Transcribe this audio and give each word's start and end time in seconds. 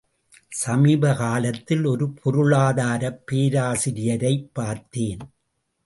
சமீப 0.49 1.13
காலத்தில் 1.15 1.83
ஒரு 1.85 2.09
பொருளாதாரப் 2.11 3.23
பேராசிரியரைப் 3.31 4.49
பார்த்தேன். 4.53 5.19